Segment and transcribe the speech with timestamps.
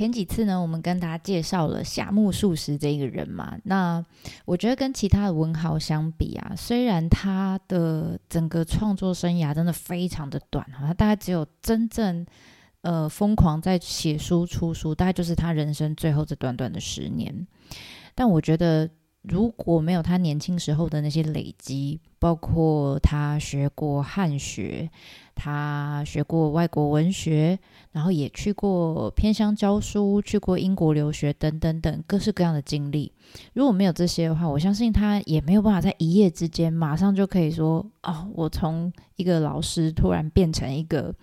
[0.00, 3.58] 前几次呢，我们跟大家介绍了夏目漱石这一个人嘛。
[3.64, 4.02] 那
[4.46, 12.24] 我觉得跟其他的文豪相比啊，虽然他的整个创作生涯真的非常的短哈，他大概只有真正
[12.80, 17.46] 呃疯狂在写书出书，大概就是他人生最后这短短的十年。
[18.14, 18.88] 但我觉得。
[19.22, 24.90] 如果没有他年轻时候的那些累积，包括他学过汉学，
[25.34, 27.58] 他学过外国文学，
[27.92, 33.12] 然后也去过偏乡教书，去过英国留学等等等各式各样的经历，
[33.52, 41.14] 如果没有这些的话，我相信他也没有办法在一夜之间马上就可以说哦，我从一个老师突然变成一个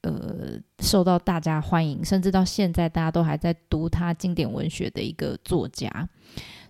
[0.00, 6.08] 呃受到大家欢迎，甚至到现在大家都还在读他经典文学的一个作家。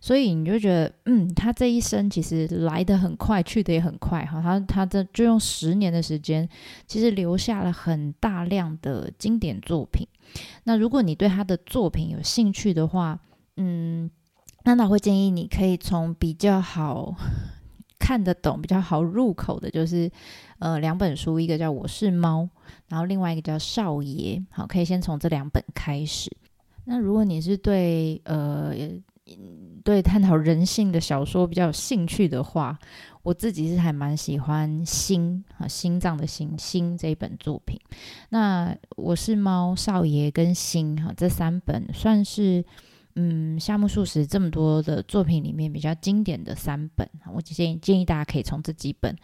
[0.05, 6.46] 所以你就觉得，嗯，他这一生其实来的很快，去的也很快，哈，他他这就用十年的时间，
[6.86, 10.06] 其实留下了很大量的经典作品。
[10.64, 13.19] 那如果你对他的作品有兴趣的话，
[13.56, 14.11] 嗯，
[14.64, 17.14] 那他会建议你可以从比较好
[17.98, 20.11] 看得懂、比较好入口的，就是
[20.58, 22.42] 呃两本书，一个叫《我是猫》，
[22.89, 26.30] 然后另外一个叫《少爷》，好，可以先从这两本开始。
[26.84, 28.74] 那如果你是对呃。
[29.83, 32.78] 对探讨人性的小说比较有兴趣的话，
[33.22, 37.80] 我自己是还蛮喜欢《心》啊，心脏的心心这一本作品。
[38.30, 42.64] 那我是猫少爷跟心哈这三本算是
[43.14, 47.08] 嗯夏目漱石这么多的作品里面比较经典的三本。
[47.33, 49.17] 我建议建议大家可以从这几本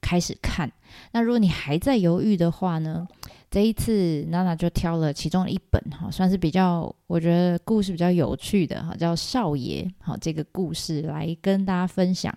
[0.00, 0.70] 开始看。
[1.12, 3.06] 那如果你还在犹豫的话呢？
[3.50, 12.32] 这一次娜娜就挑了其中的一本哈，算是比较我觉得故事比较有趣的哈，叫《少爷》好这个故事来跟大家分享。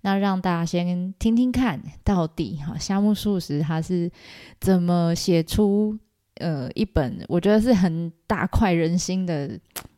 [0.00, 4.10] 那让大家先听听看到底哈夏目漱石他是
[4.58, 5.98] 怎么写出
[6.36, 9.48] 呃一本我觉得是很大快人心的，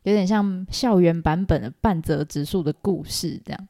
[0.03, 3.67] 有点像校园版本的半泽直树的故事这样。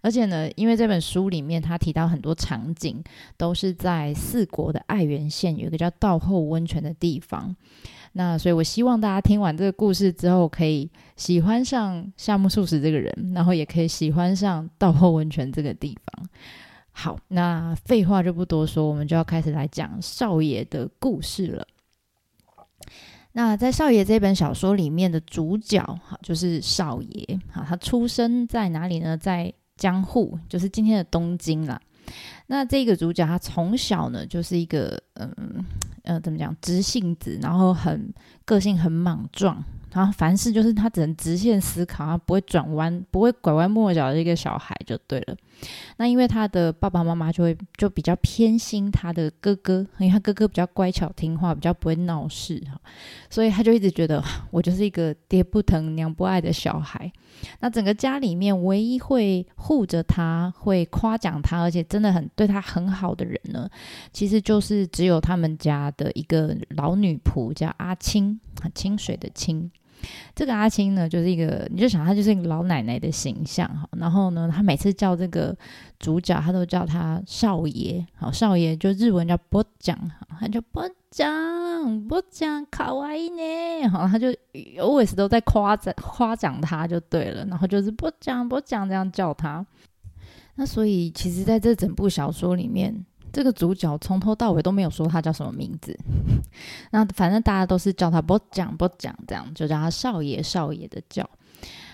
[0.00, 3.02] 而且呢，因为这本书里面他提到很多场景
[3.36, 7.54] 都是在四国的爱媛县有一个叫道后温泉的地方，
[8.12, 16.28] 那所以我希望大家听完这个故事之后，可以喜欢上夏目漱石这个人，然后也可以喜欢上道后温泉这个地方。
[16.92, 21.66] 好，那废话就不多说，我们就要开始来讲少爷的故事了。
[23.38, 29.14] 那在少爷这本小说里面的主角，哈，就是少爷，哈，他出生在哪里呢？
[29.14, 31.78] 在江户，就是今天的东京啦。
[32.46, 35.30] 那这个主角他从小呢，就是一个，嗯
[36.04, 38.10] 嗯，怎么讲，直性子，然后很
[38.46, 39.62] 个性很莽撞。
[39.92, 45.36] 然后凡事就是他只能直线思考，他不会转弯，不会拐弯抹角的一个小孩就对了。
[45.96, 52.80] 那因为他的爸爸妈妈就会就比较偏心他的哥哥，因为他哥哥比较乖巧听话，比较不会闹事哈，
[53.30, 57.10] 所以他就一直觉得我就是一个爹不疼娘不爱的小孩。
[57.60, 63.68] 那整个家里面唯一会护着他、会夸奖他，而且真的很对他很好的人呢，
[64.12, 68.38] 其实就是只有他们家的一个老女仆，叫阿清，
[68.74, 69.70] 清水的清。
[70.34, 73.88] 这个阿青呢，就是一个，你就想他就是一个老奶奶的形象哈。
[73.98, 75.56] 然后呢，他每次叫这个
[75.98, 78.06] 主角，他都叫他少爷。
[78.14, 79.98] 好，少爷就日文叫波讲，
[80.40, 83.88] 他就波讲波讲卡哇伊呢。
[83.88, 84.28] 好，他就
[84.78, 87.44] always 都在夸赞夸奖他就对了。
[87.46, 89.64] 然后就是波讲波讲这样叫他。
[90.56, 93.04] 那所以其实在这整部小说里面。
[93.36, 95.94] 这个主角从头到尾都没有说他叫什么名字，
[96.90, 101.28] 那反正大家都是叫他不讲不讲，这样就叫他少爷少爷的叫。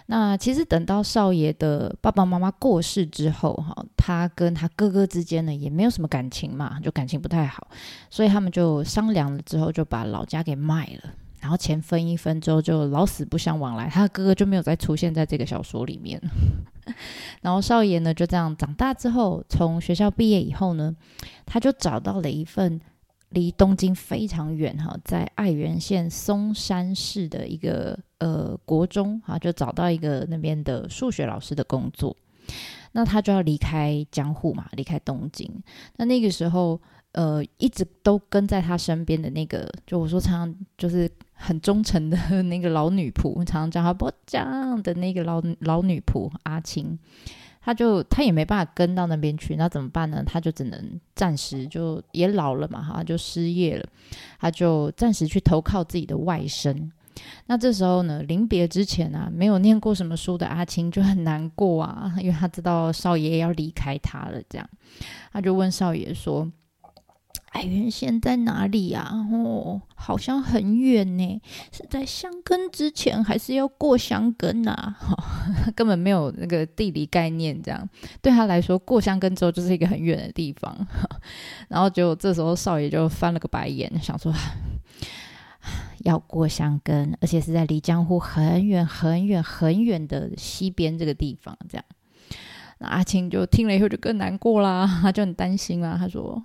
[0.06, 7.66] 那其实等到少爷的爸爸妈妈过世之后，哈，他跟他哥哥之间呢也没有什么感情嘛，就感情不太好，
[8.08, 11.11] 所以他们就商量了之后，就把老家给卖了。
[11.40, 16.22] 然后钱分一分之后就老死不相往来，他的哥哥就没有再出现在这个小说里面。
[17.43, 20.94] 然后少爷呢就这样长大之后，从学校毕业以后呢，
[21.46, 22.81] 他就找到了一份
[23.31, 32.17] 离东京非常远哈，在爱媛县松山市的一个呃国中哈，就找到一个那边的数学老师的工作。
[32.93, 35.50] 那他就要离开江户嘛，离开东京。
[35.96, 36.81] 那那个时候。
[37.14, 41.06] 呃，一直都跟在他身边的那个，就我说常常就是
[41.44, 46.96] 很忠诚的那个老女仆， 常常叫他波江的那个老老女仆阿青，
[47.60, 50.22] 他就他也没办法跟到那边去，那怎么办呢？
[50.24, 53.84] 他就只能暂时就也老了嘛，哈，就失业了，
[54.38, 56.90] 他就暂时去投靠自己的外甥。
[57.46, 64.68] 那这时候呢，临别之前啊，没有念过什么书的阿青就很难过啊，因为他知道少爷要离开他了，这样，
[65.32, 66.50] 他就问少爷说
[67.52, 69.10] ：“爱媛县在哪里啊？
[69.31, 71.40] 哦，好像很远呢，
[71.70, 74.96] 是在香根之前，还是要过香根啊？
[75.76, 77.88] 根本没有那个地理概念，这样
[78.20, 80.75] 对他来说，过香根之后就是一个很远的地方。
[81.69, 84.32] 然后就这时候少爷就翻了个白眼，想说。
[86.02, 91.84] ”要过香根，而且是在离江户很远很远很远的西边这个地方，这样，
[92.82, 95.96] 阿青就听了以后就更难过啦， 他就很担心啦。
[95.99, 96.43] 他说：“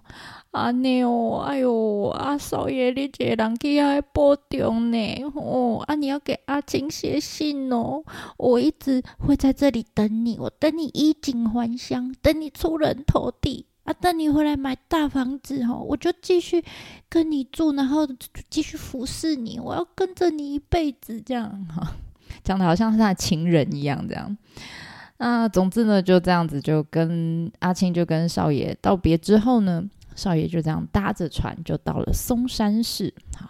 [0.52, 5.24] 阿妞，哎呦，阿少爷，你这人去还保重呢？
[5.36, 8.04] 哦，啊，你要给阿青写信哦，
[8.38, 16.62] 我一直会在这里等你，我等你衣锦还乡，等你出人头地。”啊，等你回来买大房子哦，我就继续
[17.08, 18.06] 跟你住，然后
[18.50, 21.94] 继续服侍你，我要跟着你一辈子，这样哈，
[22.44, 24.38] 讲的好像是他情人一样，这样。
[25.18, 29.84] 那总之呢，就这样子，就跟阿青就跟少爷道别之后呢，
[30.16, 33.14] 少爷就这样搭着船就到了松山市。
[33.36, 33.50] 好，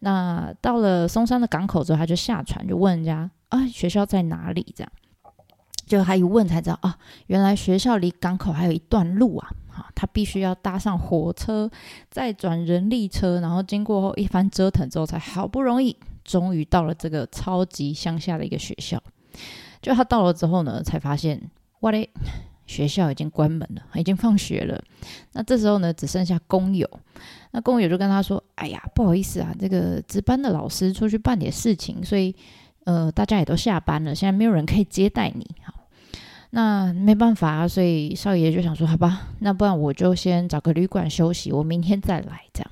[0.00, 4.74] 那到了松山的港口之后，他就下船，就问人家啊，学校在哪里？
[4.76, 4.92] 这样。
[5.86, 6.98] 就他一问才知道啊，
[7.28, 9.48] 原来学校离港口还有一段路啊！
[9.94, 11.70] 他必须要搭上火车，
[12.10, 19.02] 再转人力车，然后经过后一番折腾之后，才好不容易终于到了这个超级乡下的一个学校。
[19.80, 21.40] 就他到了之后呢，才发现
[21.80, 22.08] 哇嘞，
[22.66, 24.82] 学校已经关门了，已经放学了。
[25.32, 26.88] 那这时候呢，只剩下工友。
[27.52, 32.34] 那工友就跟他说：“哎呀，不好意思啊，这个值班的老师出去办点事情，所以
[32.84, 35.74] 呃，大家也都下班了，现在没有人可以接待你。”哈。
[36.50, 42.70] 那没办法啊，所以少爷就想说，好吧，那不然我就先找个旅馆休息，我明天再来这样。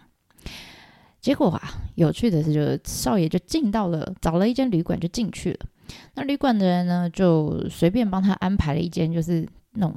[1.21, 1.61] 结果啊，
[1.95, 5.59] 有趣的是，就少爷就进到了，找了一间旅馆就进去了。
[6.15, 9.95] 那旅馆的人呢，就随便帮他安排了一间，就是那种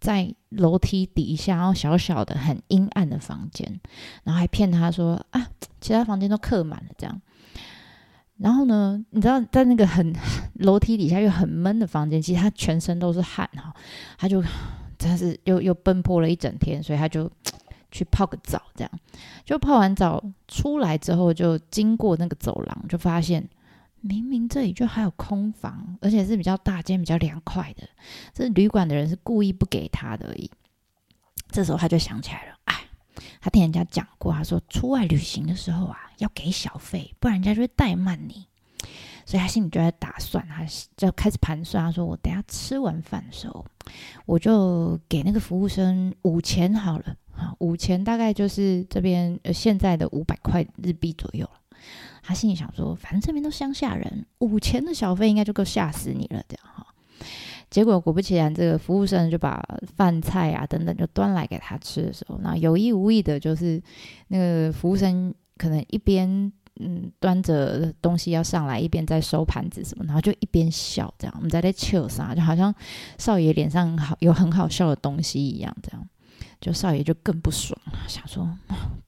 [0.00, 3.80] 在楼梯底下，然后小小的、很阴暗的房间，
[4.24, 5.48] 然后还骗他说啊，
[5.80, 7.20] 其他房间都客满了这样。
[8.38, 10.12] 然后呢，你知道在那个很
[10.54, 13.72] 楼梯底下又很闷的房间，其实他全身都是汗哈，
[14.18, 14.42] 他就
[14.98, 17.30] 真是又又奔波了一整天，所以他就
[17.92, 18.90] 去泡个澡，这样
[19.44, 23.48] 就泡完澡出来之后，就经过那个走廊，就发现
[24.02, 27.88] 明明这里就还有空房，而且是比较大间、比较凉快的，
[28.34, 30.50] 这旅馆的人是故意不给他的而已。
[31.50, 32.74] 这时候他就想起来了，哎。
[33.40, 38.46] 他听人家讲过，他说出外旅行的时候啊，要给小费，不然人家就会怠慢你。
[39.26, 40.64] 所以他心里就在打算，他
[40.96, 41.84] 就开始盘算。
[41.84, 43.64] 他说：“我等下吃完饭的时候，
[44.26, 47.16] 我就给那个服务生五钱好了。
[47.32, 51.60] 好，五钱大概就是这边呃现在的五百块日币左右了。”
[52.22, 56.86] 他心里想说：“反正这边都乡下人，五钱的小费应该就够吓死你了。”这样哈。
[57.70, 63.82] 结果果不其然，这个服务生就把饭菜啊等等就端来给他吃的时候，那有意无意的，就是
[64.28, 72.74] 那个服务生可能一边嗯端着东西要上来，一边在收盘子什么，然后就一边笑，这样我们在在笑啥，就好像
[73.16, 76.08] 少爷脸上好有很好笑的东西一样，这样
[76.60, 78.46] 就少爷就更不爽了，想说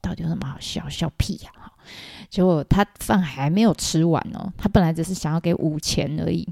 [0.01, 1.51] 到底有什么好笑，笑屁呀！
[2.35, 6.45] 结果他饭还没有吃完哦，他本来只是想要给五钱而已，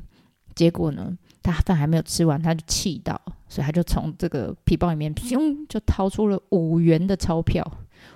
[0.56, 1.14] 结果呢？
[1.42, 7.62] 他饭还没有吃完，他就气到，所以他就从这个皮包里面砰就掏出了五元的钞票，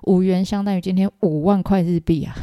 [0.03, 2.33] 五元相当于今天五万块日币啊！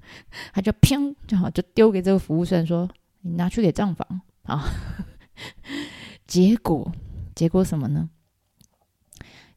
[0.54, 2.88] 他就砰就好就丢给这个服务生说
[3.20, 4.64] ：“你拿去给账房啊！”
[6.26, 6.90] 结果
[7.34, 8.08] 结果什么呢？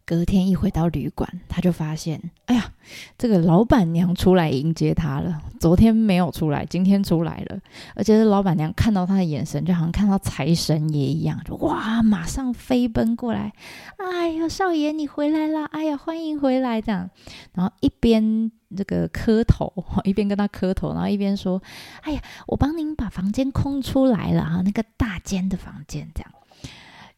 [0.06, 2.72] 隔天一回到旅馆，他就发现，哎呀，
[3.18, 5.42] 这个老板娘出来迎接他了。
[5.62, 7.60] 昨天没有出来，今天出来了。
[7.96, 13.54] 而且，这老板娘看到他的眼神，就好像看到财神爷一样，就哇，马上飞奔过来。
[13.98, 15.66] 哎呀，少爷你回来了！
[15.68, 16.82] 哎呀，欢迎回来！
[16.82, 17.10] 这样，
[17.54, 19.72] 然后一边这个磕头，
[20.04, 21.64] 一边跟他磕头，然后一边说
[22.04, 26.30] ：“哎呀，我帮您把房间空出来了啊，那个大间的房间。”这样。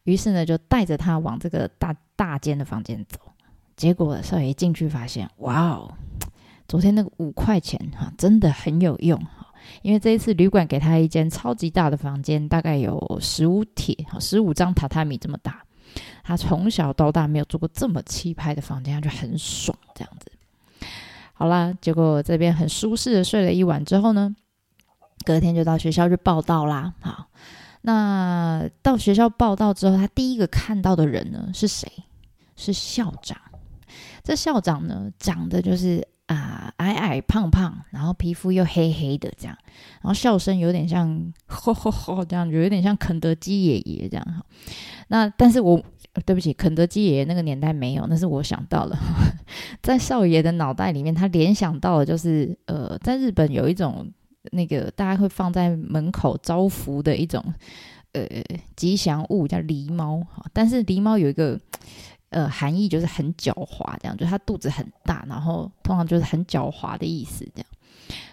[0.06, 3.18] 于是呢，就带着他往这个大大间的房间走。
[3.76, 5.92] 结果少爷进去发现，哇哦，
[6.66, 9.52] 昨天那个五块钱哈，真的很有用哈。
[9.82, 15.62] 因为这一次旅馆给他一间超级大的房间，大概有十五铁十五张榻榻米这么大。
[16.22, 20.30] 他从小到大没有住过这么气派的房间，他就很爽这样子。
[21.34, 24.34] 好啦，结果这边很舒适的睡了一晚之后呢，
[25.24, 26.94] 隔天就到学校去报道啦。
[27.00, 27.26] 好。
[27.86, 31.88] 那到学校报道之后，他第一个看到的人呢是谁？
[32.56, 33.38] 是校长。
[34.24, 39.56] 这校长呢，长得就是啊矮矮胖胖，然后皮肤又黑黑的这样，
[40.02, 44.44] 然后笑声有点像吼吼吼这样，有点像肯德基爷爷这样哈。
[45.06, 45.80] 那但是我
[46.24, 48.98] 对不起，肯德基爷爷那个年代没有，那是我想到了，
[49.80, 54.10] 在少爷的脑袋里面，他联想到的就是呃，在日本有一种
[54.52, 57.42] 那个大家会放在门口招福的一种
[58.12, 58.24] 呃
[58.74, 60.44] 吉祥物，叫狸猫哈。
[60.52, 61.58] 但是狸猫有一个。
[62.30, 67.66] 呃，含义就是很狡猾，这样，就它肚子很大，然后通常就是很狡猾的意思，这样。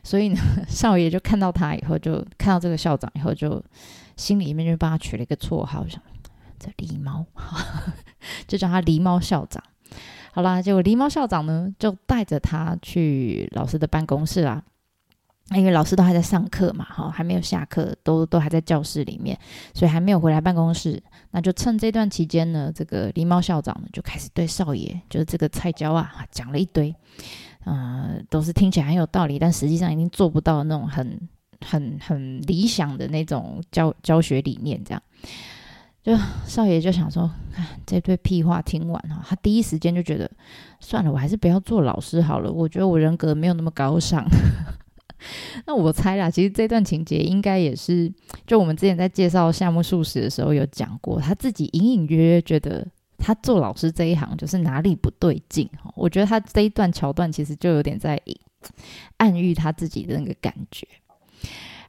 [0.03, 3.63] 所以呢， 少爷就看到他以后，就看到这个校长以后，就
[4.17, 6.01] 心里面就帮他取了一个绰号，想
[6.59, 7.23] 这狸猫，
[8.47, 9.63] 就叫他狸猫校长。
[10.33, 14.63] 好啦，结果狸猫校长呢，就带着他去老师的办公室啦。
[15.49, 19.37] 因为老师都还在上课嘛，哈，还没有下课，都都还在教室里面，
[19.73, 21.01] 所以还没有回来办公室。
[21.31, 26.95] 那就趁这段期间呢，这个狸猫校长呢就开始对少爷，就是这个菜椒啊，讲了一堆，
[27.65, 31.19] 嗯，都是听起来很有道理，但实际上已经做不到那种很
[31.59, 34.81] 很很理想的那种教教学理念。
[34.83, 35.03] 这样，
[36.01, 40.31] 就少爷就想说，看这堆屁话听完哈，他第一时间就觉得，
[40.79, 42.51] 算了，我还是不要做老师好了。
[42.51, 44.25] 我觉得我人格没有那么高尚。
[45.65, 48.11] 那我猜啦，其实这段情节应该也是，
[48.45, 52.85] 就我们之前在介绍夏目漱石的时候有讲过，他自己隐隐约约觉得
[53.17, 55.91] 他做老师这一行就是哪里不对劲哈。
[55.95, 58.19] 我觉得他这一段桥段其实就有点在
[59.17, 60.87] 暗喻他自己的那个感觉。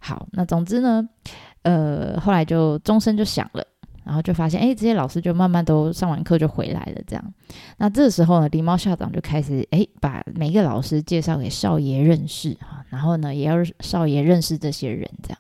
[0.00, 1.09] 好，那总之呢，
[1.62, 3.67] 呃，后来就钟声就响了。
[4.04, 7.34] 然后就发现，哎，这些老师就慢慢都上完课就回来了，这样。
[7.78, 15.38] 那这时候呢，狸猫校长就开始，哎，把每一个老师介绍给少爷认识哈，然后呢，也要少爷认识这些人，这样。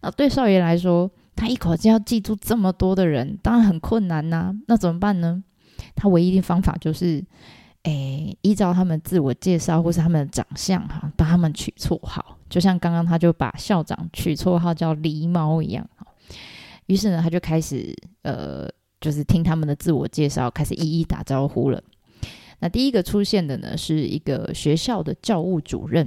[0.00, 4.52] 那对少爷来说，他一口气要记住这么多的人，当然很困难呐。
[4.66, 5.42] 那怎么办呢？
[5.94, 7.24] 他唯一的方法就是，
[7.84, 15.88] 哎，依照他们自我介绍或是他们的长相哈，帮他们取绰号，就像刚刚他就把校长取绰号叫狸猫一样。
[16.92, 18.68] 于是呢，他就开始呃，
[19.00, 21.82] 就是听他们的自我介绍，开始一一打招呼了。
[22.60, 26.06] 那第一个出现的呢，是一个学校的教务主任。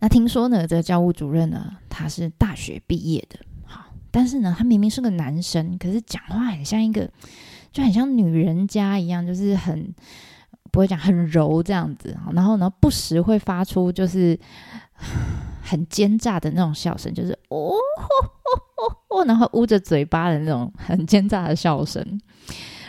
[0.00, 7.10] 那听说呢，这个教务主任呢，他是大学毕业的，好，但是呢，他明明是个男生，可是讲话很像一个，
[7.72, 9.94] 就很像女人家一样，就是很
[10.70, 12.14] 不会讲，很柔这样子。
[12.34, 14.38] 然后呢，不时会发出就是
[15.64, 17.72] 很奸诈的那种笑声，就是哦。
[18.76, 22.20] 哦哦，然后捂着嘴巴的那种很奸诈的笑声，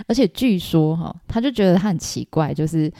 [0.08, 2.92] 而且据说哈，他就觉得他很奇怪，就是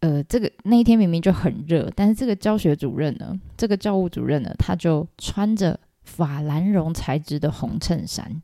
[0.00, 8.42] 呃，这个那一天明明就很热，但是这个教学主任呢，这个教务主任呢，他就穿着法兰绒材质的红衬衫，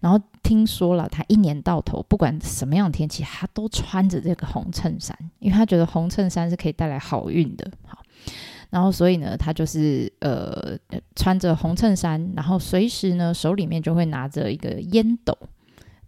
[0.00, 7.98] 然后听说了，他一年到头不管什么样的天气，他都穿着这个红衬衫，因为他觉得红衬衫是可以带来好运的，好。
[8.70, 10.78] 然后，所以呢，他就是呃，
[11.16, 15.36] 穿着红衬衫，然后随时呢，手里面就会拿着一个烟斗，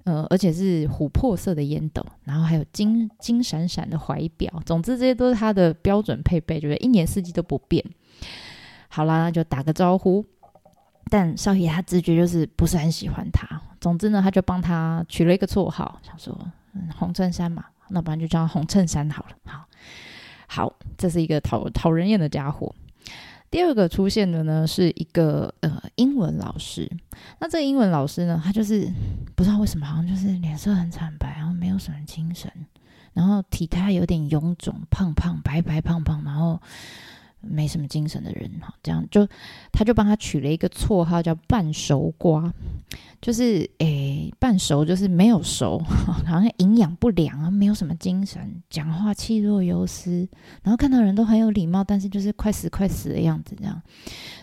[0.04, 4.62] 呃，而且是琥珀色的烟斗，然后还有金金闪闪的怀表。
[4.64, 7.85] 总之，这些都是他的标准配备，就是一年四季都不变。
[8.88, 10.25] 好啦，那就打个招呼。
[11.11, 13.61] 但少爷他直觉就是不是很喜欢他。
[13.81, 16.38] 总之呢，他就帮他取了一个绰号，想说
[16.75, 19.31] 嗯红衬衫嘛，那不然就叫红衬衫好了。
[19.45, 19.64] 好。
[20.54, 22.75] 好，这是一个讨讨人厌的家伙。
[23.50, 26.87] 第二个出现的呢，是一个呃英文老师。
[27.38, 28.87] 那这个英文老师呢，他就是
[29.35, 32.52] 不知道为什么，好像就是脸色很惨白，然后没有什么精神，
[33.14, 36.61] 然后体态有点臃肿，胖胖白白胖胖，然后。
[37.42, 39.26] 没什么精神的人哈，这样就
[39.72, 42.52] 他就帮他取了一个绰号叫半熟瓜，
[43.20, 50.28] 就是诶半熟就是没有熟， 好像营养不良啊，没有什么精神，讲话气若游丝，
[50.62, 53.80] 然后看到人都很有礼貌，但是就是快死快死的样子这样，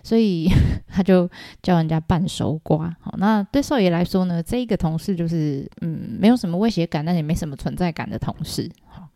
[0.04, 0.50] 所以
[0.88, 1.30] 他就
[1.62, 2.96] 叫人家半熟瓜。
[3.00, 8.70] 好，那对少爷来说呢，这一个同事就是嗯没有什么威胁感，但也没什么存在感的同事。
[8.88, 9.08] 好，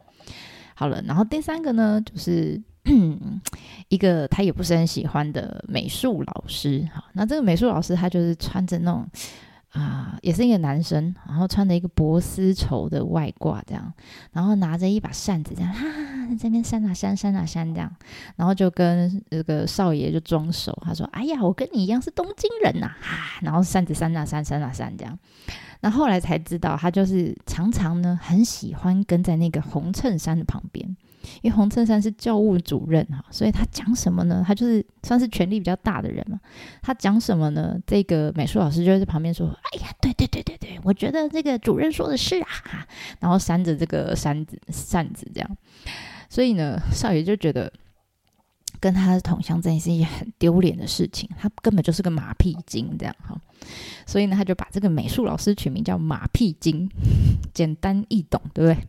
[0.75, 2.61] 好了，然后第三个呢就是。
[3.87, 9.07] 一个他也不是很喜欢的美术老师，哈，那这个美术老师他就是穿着那种
[9.71, 13.93] 啊，也是一个男生，然后穿着一个薄丝绸的外褂这样，
[14.31, 15.85] 然后拿着一把扇子这样，哈，
[16.29, 17.91] 在这边扇啊扇，扇啊扇这样，
[18.35, 25.17] 然后就跟这个少爷就装熟，他说：“哎呀，我跟你一样是东京人呐，哈，然后扇子扇啊扇，扇啊扇这样。
[25.81, 30.95] 那后来才知道，他就是常常呢很喜欢跟在那个红衬衫的旁边。
[31.41, 34.43] 因为红衬衫是教务主任哈，所以他讲什么呢？
[34.45, 36.39] 他就是算是权力比较大的人嘛。
[36.81, 37.77] 他讲什么呢？
[37.85, 42.47] 这个美术老师就在旁边说：“哎呀，对对对对对，我觉得这个主任说的是啊。”
[43.19, 45.57] 然后扇着这个扇子扇子这样，
[46.29, 47.71] 所以呢，少爷就觉得
[48.79, 53.39] 跟他的同乡这件是一件很丢脸的事情，他根本就是个马屁精这样哈。
[54.05, 56.89] 所以呢，他就把这个美术老师取名叫马屁精，
[57.53, 58.87] 简单易懂，对不对？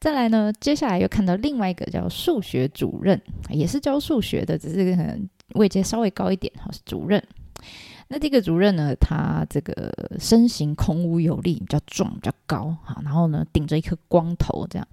[0.00, 7.22] 再来呢，接下来又看到另外一个叫数学主任，也是教数学的，只是可能位阶稍微高一点哈，是主任。
[8.08, 14.88] 那这个主任呢，他这个身形孔武有力，比较壮，比较高哈，然后呢，顶着一颗光头这样。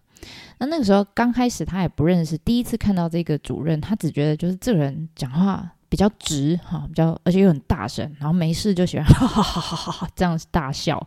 [0.57, 11.01] 那那个时候刚开始他也不认识，第一次看到这个主任，他只觉得就是这个人讲话比较直哈，比较而且又很大声，然后没事就喜欢哈哈哈哈哈哈这样大笑，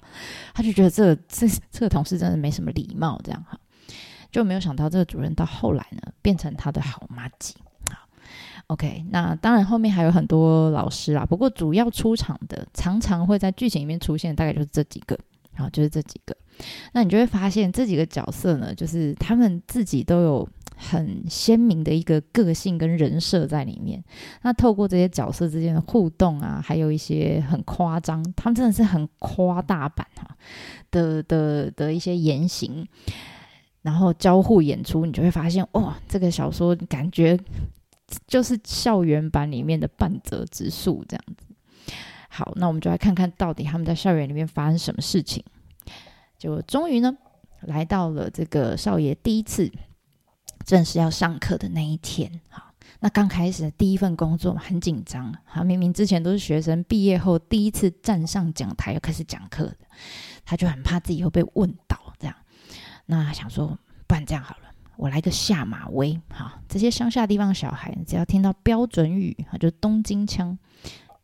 [0.54, 3.59] 他就觉得这这这个同事真的没什么礼貌这样哈。
[4.30, 7.54] 就没有想到这个主任到后来呢，变成他的好妈吉。
[7.90, 7.96] 好
[8.68, 15.18] ，OK，那当然后面还有很多老师啦，不过主要出场的常常会在剧情里面出现，大概就是这几个，
[15.54, 16.36] 好，就是这几个。
[16.92, 24.02] 那你就会发现这几个角色呢，就是他们自己都有很鲜明的一个个性跟人设在里面。
[24.42, 30.36] 那透过这些角色之间的互动啊，还有一些很夸张，他们真的是很夸大版哈
[30.90, 32.86] 的的的一些言行。
[33.82, 37.38] 然后交互演出，你就会发现，哇，这个小说感觉
[38.26, 41.92] 就是校园版里面的半泽直树这样子。
[42.28, 45.42] 好，那我们就来看看到底他们在校园里面发生什么事情。
[46.38, 47.16] 就终于呢，
[47.62, 49.70] 来到了这个少爷第一次
[50.64, 52.40] 正式要上课的那一天。
[52.48, 55.34] 好，那刚开始的第一份工作嘛，很紧张。
[55.46, 59.76] 他，明明之前都是学生，毕业后第一次站上讲台要开始讲课的，
[60.44, 62.09] 他就很怕自己会被问倒。
[63.10, 63.76] 那想说，
[64.06, 66.62] 不然这样好了，我来个下马威哈。
[66.68, 70.56] 这些乡下地方小孩，只要听到标准语啊，就东京腔，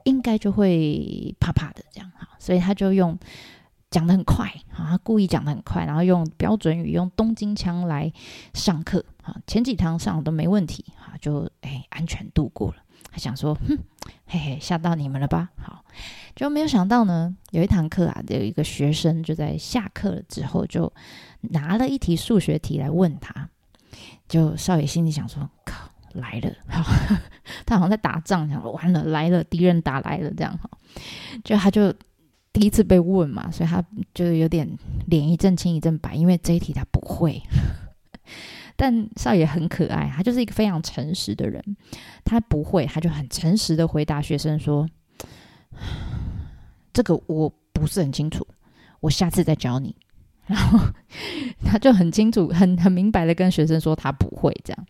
[0.02, 2.28] 应该就会怕怕的这样哈。
[2.40, 3.16] 所以他就用
[3.88, 8.12] 讲的很快啊，他故意讲的很快，然后用标准语，用东京腔来
[8.52, 9.36] 上课啊。
[9.46, 12.78] 前几堂上都没问题哈，就哎安全度过了。
[13.16, 13.78] 他想说，哼，
[14.26, 15.48] 嘿嘿，吓到你们了吧？
[15.56, 15.82] 好。
[16.34, 20.92] 就没有想到呢，有一堂课啊，有一个学生就在下课了之后，就
[21.40, 23.48] 拿了一题数学题来问他。
[24.28, 26.84] 就少爷心里想说：“靠，来了！”好，
[27.64, 30.68] 他好像在打仗，想：“完了，来了，敌人打来了。”这样哈，
[31.42, 31.90] 就他就
[32.52, 34.68] 第一次被问嘛，所以他就有点
[35.06, 37.40] 脸一阵青一阵白，因为这一题他不会。
[38.76, 41.62] 但少爷很可爱，他就是一个非常诚实的人，
[42.24, 44.86] 他不会，他就很诚实的回答学生说。
[46.92, 48.46] 这个我不是很清楚，
[49.00, 49.94] 我下次再教你。
[50.46, 50.78] 然后
[51.62, 54.86] 他就很清楚、很很明白的跟学生说他不会这样。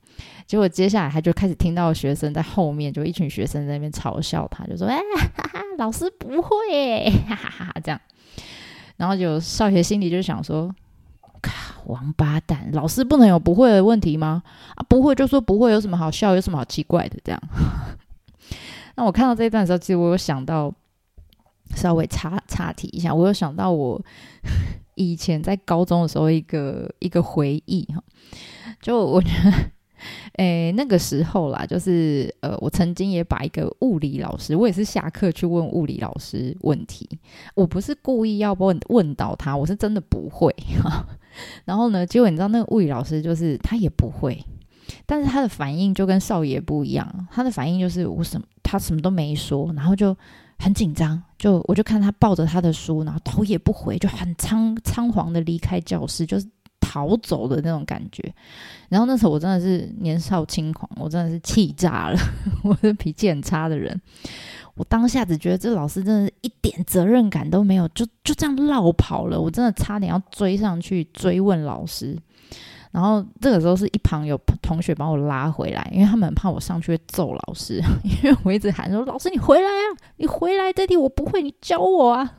[0.47, 5.01] 结果接下来他就开始听到学生在后面，就一群学生在那边嘲笑他，就说：“哎，
[5.79, 8.01] 老师不会，哈哈哈！”这样。
[8.97, 10.73] 然后就少爷心里就想说：“，
[11.87, 14.43] 王八蛋，老师不能有不会的问题吗？
[14.75, 16.35] 啊，不会就说不会，有什么好笑？
[16.35, 17.17] 有什么好奇怪的？
[17.23, 17.41] 这样。
[18.97, 20.73] ”那我看到这一段的时候，其实我有想到，
[21.75, 24.03] 稍微插插题一下，我有想到我
[24.95, 28.03] 以前在高中的时候一个一个回忆哈，
[28.81, 29.53] 就我觉得，
[30.39, 37.07] 诶，那个时候啦，就是呃，我曾经也把一个物理老师，我也是下课去问物理老师问题，
[37.55, 40.51] 我不是故意要问问到他，我是真的不会
[40.83, 41.07] 哈。
[41.65, 44.45] 然后呢，结果你知道那个物理老师就是他也不会。
[45.05, 50.17] 但是他的反应就跟少爷不一样，他的反应就是我什么他什么都没说，然后就
[50.59, 56.49] 很紧张，就我就看他抱着他的书，然后头也不回，就很仓仓皇的离开教室，就是
[56.81, 58.23] 逃走的那种感觉。
[58.89, 62.19] 然后那时候我真的是年少轻狂，我真的是气炸了，
[62.63, 64.01] 我是脾气很差的人，
[64.75, 72.17] 我当下只觉得这老师真的是一点责任感都没有，就就这样绕跑了，我真的差点要追上去追问老师。
[72.93, 77.83] 然后这个时候是一旁有同学把我拉回来，因为他们怕我上去揍老师，
[78.23, 79.85] 因为我一直喊说：“老师你回来啊，
[80.17, 82.37] 你回来，这题我不会，你教我啊！”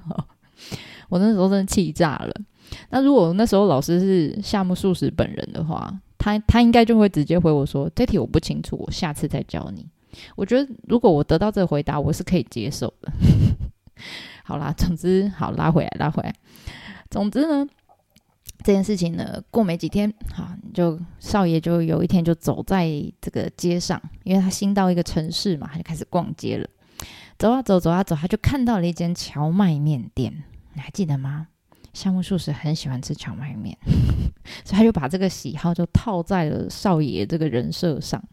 [1.09, 2.33] 我那时候真的气炸了。
[2.89, 9.85] 那如果那时候老师是夏目漱石本人的话，他他应该就会直接回我说：“这题我不清楚，我下次再教你。”
[10.35, 13.11] 我觉得如果我得到这个回答，我是可以接受的。
[14.43, 16.33] 好啦，总之好拉回来，拉回来。
[17.09, 17.67] 总之呢。
[18.63, 22.89] 这件事情呢，过没几天，好，就少爷就有一天就走在
[23.21, 26.67] 这个街上，因为他新到一个城市嘛，他就开始逛街了。
[27.37, 31.47] 走啊走，走啊走，他就看到了一间荞麦面店，你还记得吗？
[31.97, 33.75] 夏目漱石很喜欢吃荞麦面，
[34.63, 38.23] 所以他就把这个喜好就套在了少爷这个人设上。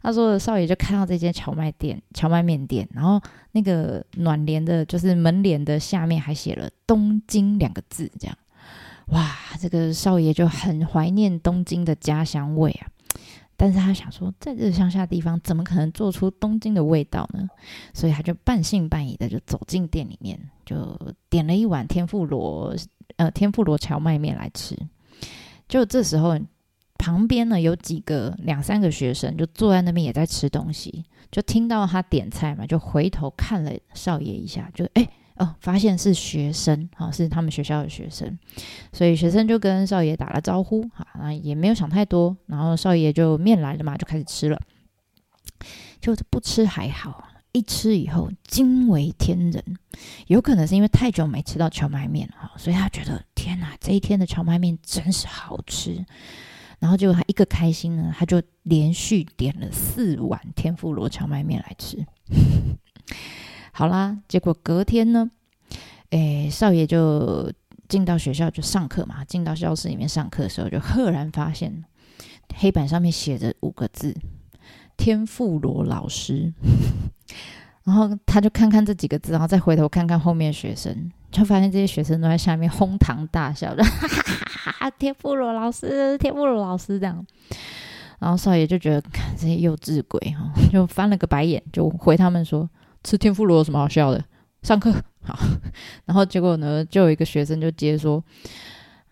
[0.00, 8.38] 他说：“少爷就看到这间荞麦店、荞麦面店，然后那个暖帘的，就是门帘的下面还写了‘东京’两个字，这样，
[9.06, 12.86] 哇，这个少爷就很怀念东京的家乡味啊。
[13.56, 17.48] 但是他想说，在这乡下地方，怎么可能做出东京的味道呢？
[17.92, 22.74] 所以他就半信半疑的就走进店里面，就点了一碗天妇罗，
[23.16, 24.76] 呃，天妇罗荞麦面来吃。
[25.68, 26.38] 就这时候。”
[26.96, 38.38] 旁边呢有几个两三个学生就坐在那边也在吃东西，就听到他点菜嘛，就回头看了少爷一下，就哎哦，发现是学生啊，是他们学校的学生，
[38.92, 44.60] 所以学生就跟少爷打了招呼，哈，那也没有想太多，然后少爷就面来了嘛，就开始吃了，
[46.00, 49.64] 就不吃还好，一吃以后惊为天人，
[50.28, 56.04] 有可能是因为太久没吃到荞麦面了哈，所以他觉得天哪，这一天的荞麦面真是好吃。
[56.78, 62.06] 然后结果他一个开心呢，他就连续点了四碗天妇罗荞麦面来吃。
[63.76, 65.28] 好啦，结果隔天呢，
[66.10, 67.52] 诶，少爷就
[67.88, 71.84] 进到学校就上课嘛，进到教室里面上课的时候，就赫然发现
[72.54, 74.14] 黑板上面写着五个字：
[74.96, 76.52] 天妇罗老师。
[77.82, 84.90] 然后他就看看这几个字，然后再回头看看后面学生，就发现这些学生都在下面哄堂大笑， 哈哈哈哈！
[84.92, 87.26] 天妇罗老师，天妇罗老师这样。
[88.20, 89.02] 然后少爷就觉得
[89.36, 92.66] 这些幼稚鬼哈，就翻了个白眼，就回他们说
[93.04, 94.24] ：“吃天妇罗有什么好笑的？
[94.62, 95.38] 上课 好。
[96.06, 98.24] ”然后结果呢，就有一个学生就接说：“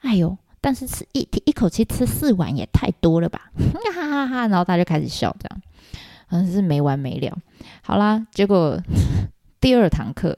[0.00, 3.52] 哎呦，但是吃一一口气吃四碗也太多了吧！”
[3.94, 4.48] 哈哈哈！
[4.48, 5.62] 然后大家就开始笑，这样
[6.26, 6.38] 好。
[6.38, 7.38] 像是没完没了。
[7.82, 8.80] 好啦，结果
[9.60, 10.36] 第二堂课，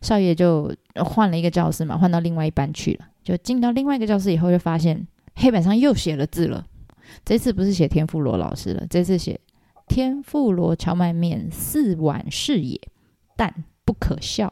[0.00, 3.06] 少爷就换了一个教室嘛，换到另外一班去了。
[3.22, 6.66] 就进到另外一个教室以后，就发现黑板上又写了字了。
[7.24, 9.38] 这次不是写天妇罗老师了，这次写
[9.92, 12.80] 天妇罗荞麦面四碗是也
[13.36, 13.52] 但
[13.84, 14.50] 不可笑。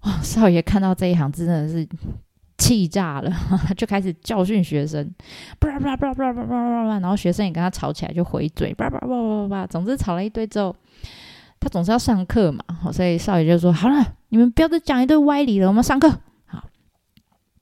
[0.00, 1.88] 哇 少爷看到这一行字真的是
[2.56, 3.32] 气炸了
[3.78, 5.08] 就开始教训学生。
[6.98, 10.74] 然后学生也跟他吵起来就回嘴叭叭叭叭叭总之吵了一堆之后
[11.60, 16.10] 他总是要上课嘛所以少爷就说好了你们不要再讲一堆歪理了我们上课。
[16.48, 16.64] 好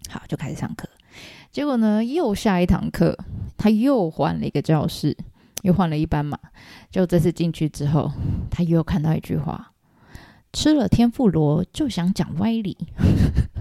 [0.08, 0.88] 好就开始上课。
[1.52, 3.18] 结果呢又下一堂课
[3.58, 5.14] 他又换了一个教室。
[5.66, 6.38] 又换了一班嘛。
[6.90, 8.10] 就这次进去之后，
[8.50, 9.72] 他又看到一句话。
[10.52, 12.74] 吃了天妇罗就想讲歪理，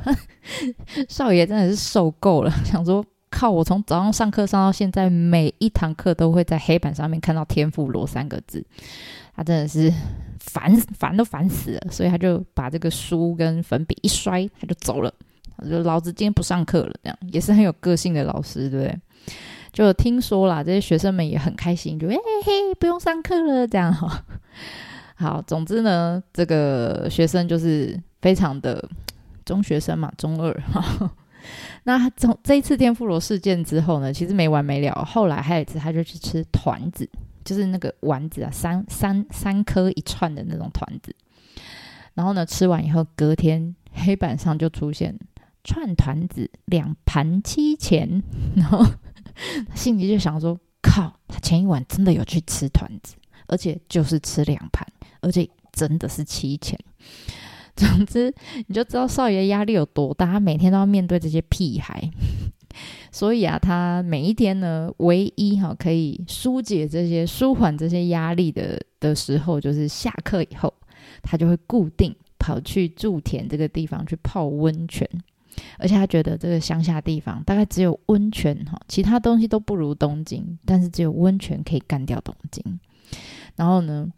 [1.10, 3.52] 少爷真的是受够了， 想说靠！
[3.52, 8.66] 我从早上上课上到现在，每一堂课都会在黑板上面看到天妇罗三个字，
[9.36, 9.92] 他真的是
[10.40, 15.14] 烦烦都烦死了，所以他就把这个书跟粉笔一摔，他就走了，
[15.70, 19.00] 就老子今天不上课了，这样也是很有个性的老师，对不对？
[19.76, 24.24] 就听说啦，这些学生们也很开心，就嘿嘿，不用上课了，这样哈。
[25.16, 28.82] 好，总之呢，这个学生就是非常的
[29.44, 31.12] 中学生嘛，中二哈。
[31.84, 34.94] 那从这一次天妇罗事件之后呢，其实没完没了。
[35.04, 37.10] 后来还有一次，他就去吃团子，
[37.44, 41.14] 就是那个丸子啊，三三三颗一串的那种团子。
[42.14, 45.20] 然后呢，吃完以后，隔天黑板上就出现
[45.66, 48.24] 串团子两盘七钱，
[48.56, 48.86] 然后
[49.74, 53.16] 心里就想说：靠，他前一晚真的有去吃团子，
[53.48, 54.86] 而且就是吃两盘。
[55.22, 56.78] 而且真的是七钱，
[57.76, 58.32] 总之
[58.68, 62.12] 你就知道少爷压力有多大，他每天都要面对这些屁孩，
[63.12, 70.72] 所以啊，他每一天呢，唯一哈可以疏解这些、舒缓这些压力的的时候，就是下课以后，
[71.24, 75.10] 他就会固定跑去筑田这个地方去泡温泉，
[75.78, 82.80] 而且他觉得这个乡下地方大概只有温泉哈，其他东西都不如东京，但是只有温泉可以干掉东京，
[83.56, 84.12] 然后呢？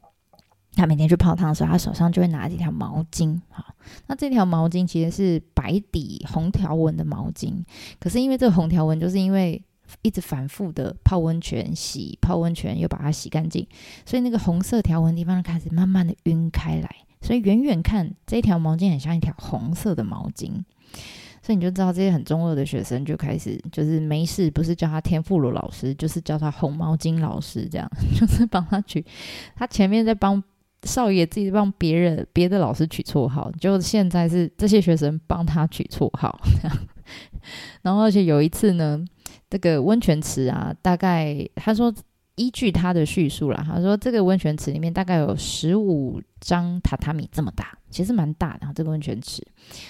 [0.76, 3.42] 他每天去泡汤的时候，他手上就会拿几条毛巾。
[3.50, 3.66] 好，
[4.06, 7.64] 那这条毛巾其实是白底红条纹的毛巾。
[8.00, 9.60] 可是因为这个红条纹，就是因为
[10.04, 13.68] 一直反复的泡温泉洗，泡温泉又把它洗干净，
[14.06, 16.96] 所以那个红色条纹地方开始慢慢的晕开来。
[17.22, 20.64] 所以远远看这条毛巾很像一条红色的毛巾，
[21.48, 29.06] 所以你就知道这些很中二的学生就开始就是没事，不是叫他天妇罗老师，就是叫他红毛巾老师，这样 就是帮他取。
[29.56, 30.44] 他前面在帮。
[30.84, 36.78] 少爷自己帮别人别的老师取绰号，就现在是这些学生帮他取绰号， 这样。
[37.82, 39.04] 然后而且有一次呢，
[39.50, 41.92] 这个温泉池啊，大概他说
[42.38, 48.68] 依据他的叙述啦，他说这个温泉池里面大概有十五张榻榻米这么大，其实蛮大的。
[48.76, 49.46] 这个温泉池，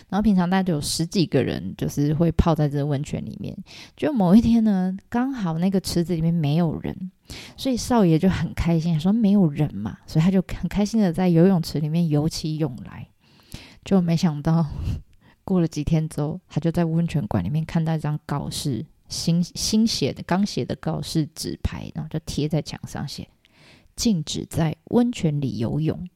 [0.07, 3.53] 然后平常大概就有十几个人，就是会泡在这个温泉里面。
[3.97, 7.11] 就某一天呢，刚好那个池子里面没有人，
[7.57, 13.07] 所以少爷就很开心，说没有人嘛，所以他就很开心的在游泳池里面游起泳来。
[13.83, 14.65] 就没想到
[15.43, 18.85] 过了几天之后，他就在温泉馆里面看到一张告示。
[19.09, 23.27] 新新写的刚写的告示纸牌，然后就贴在墙上，写
[23.95, 26.07] 禁止在温泉里游泳。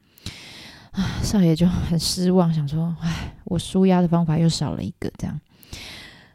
[0.91, 5.39] 啊，少爷就很失望，想说：“唉，我舒压的方法又少了一个。”这样。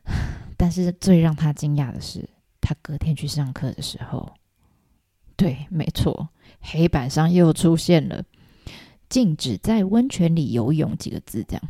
[0.57, 2.27] 但是最让他惊讶的是，
[2.61, 4.33] 他隔天去上课的时候，
[5.37, 8.25] 对，没错，黑板上又出现了
[9.11, 11.63] “禁止在温泉里游泳”几个字，这样。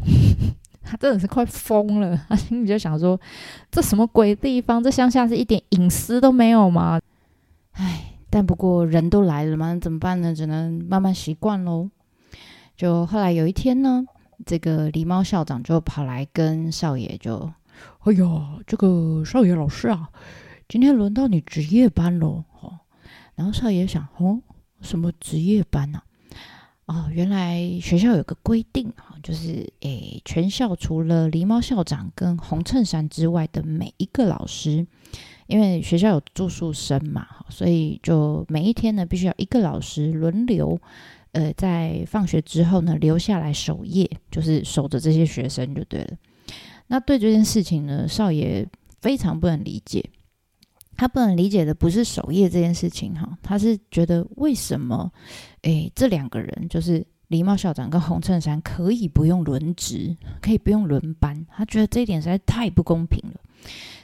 [0.89, 3.21] 他真的是快疯了， 他心里就想说
[3.73, 4.81] ：“这什么鬼地方？
[4.81, 7.01] 这乡下是一点隐私都没有吗？”
[7.75, 10.33] 唉，但不过人都来了嘛，怎么办呢？
[10.33, 11.91] 只能慢慢习惯喽。
[12.77, 14.07] 就后来有一天呢，
[14.47, 17.51] 这个狸猫校长就跑来跟少爷就
[18.05, 20.09] ：“哎呀，这个少爷老师啊，
[20.69, 22.79] 今天轮到你值夜班喽。”哦，
[23.35, 24.41] 然后少爷想：“哦，
[24.81, 26.01] 什么值夜班呢？”
[26.87, 34.87] 哦，原来学校有个规定哈，就是诶，全校除了狸猫校长跟红衬衫之外的每一个老师，
[35.49, 40.81] 因为学校有住宿生嘛，所以就每一天呢，必须要一个老师轮流，
[41.33, 46.17] 呃，在放学之后呢，留下来守夜，就是守着这些学生就对了。
[46.87, 48.65] 那对这件事情呢，少爷
[49.01, 50.09] 非常不能理解。
[50.99, 55.13] 他不能理解的不是守夜这件事情哈，他是觉得为什么，
[55.67, 63.41] 诶，这两个人就是狸猫校长跟红衬衫可以不用轮值， 可以不用轮班，他觉得这一点实在太不公平了，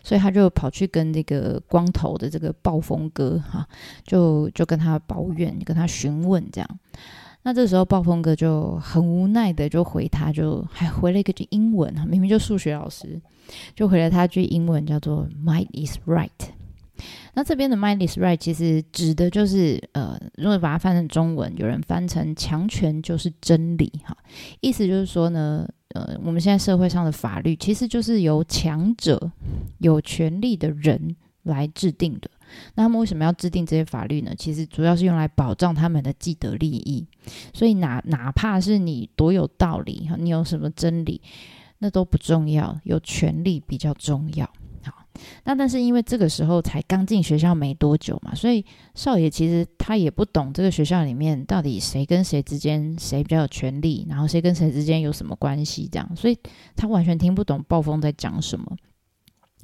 [0.02, 3.64] 所以他就跑去跟这个光头的这个暴风哥哈，
[4.04, 6.68] 就就跟他抱怨，跟他询问这样。
[7.44, 13.20] 那这时候暴风哥就很无奈的就回他，就还回了一句英文明明就数学老师，
[13.76, 16.28] 就回了他句英文叫做 “Might is right”。
[17.34, 24.16] 那这边的 “mind is right” 其实指的就是，呃，如果把它翻成中文，有人翻成“强权就是真理”哈，
[24.60, 29.32] 意思就是说呢，呃，我们现在社会上的法律其实就是由强者、
[29.78, 32.30] 有权利的人来制定的。
[32.74, 34.34] 那他们为什么要制定这些法律呢？
[34.36, 37.06] 其实主要是用来保障他们的既得利益。
[37.54, 41.22] 所以哪哪怕是你多有道理哈，你有什么真理，
[41.78, 44.46] 那都不重要，有权利比较重要。
[45.44, 56.38] 那但是因为这个时候才刚进学校没多久嘛，所以少爷其实他也不懂这个学校里面到底谁跟谁之间谁比较有权利，然后谁跟谁之间有什么关系这样，所以
[56.74, 58.76] 他完全听不懂暴风在讲什么。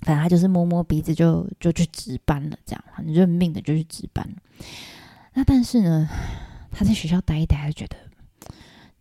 [0.03, 4.25] 反正他就是摸摸鼻子就就去值班了，这样很认命的就去值班。
[5.35, 6.09] 那但是呢，
[6.71, 7.97] 他在学校待一待，他觉得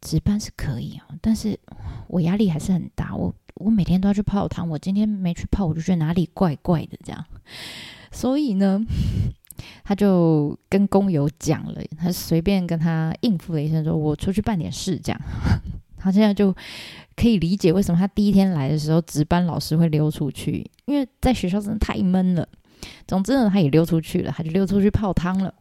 [0.07, 1.59] 值班是可以啊，但是
[2.07, 3.33] 我压力还是很大，我。
[3.59, 7.25] 我每天都要去泡汤，我今天没去泡，我就觉得哪里怪怪的这样。
[8.11, 8.79] 所以呢，
[9.83, 15.19] 他就跟工友讲了，他随便跟他应付了一声，说我出去办点事这样。
[15.97, 16.55] 他现在就
[17.15, 22.47] 可以理解为什么他第一天来的时候，值班老师会溜出去，因为在学校真的太闷了。
[23.07, 25.51] 总之呢，他也溜出去了，他就溜出去泡汤了。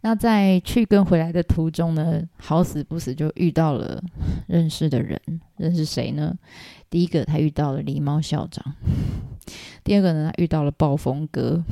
[0.00, 4.00] 那在去跟回来的途中呢，好死不死就遇到了
[4.46, 5.20] 认识的人，
[5.56, 6.32] 认识谁呢？
[6.88, 8.64] 第一个他遇到了狸猫校长，
[9.82, 11.62] 第二个呢他遇到了暴风哥。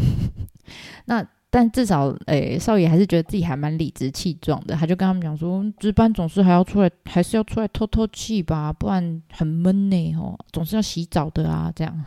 [1.07, 12.05] 那但至少诶少爷还是觉得自己还蛮理直气壮的，他就跟他们讲说，值班总是还要出来，还是要出来透透气吧，不然很闷呢哦，总是要洗澡的啊这样。